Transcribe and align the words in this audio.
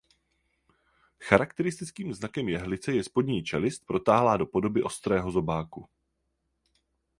Charakteristickým 1.19 2.13
znakem 2.13 2.49
jehlice 2.49 2.93
je 2.93 3.03
spodní 3.03 3.43
čelist 3.43 3.85
protáhlá 3.85 4.37
do 4.37 4.45
podoby 4.45 4.83
ostrého 4.83 5.31
zobáku. 5.31 5.89